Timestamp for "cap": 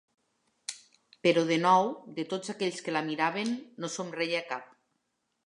4.51-4.75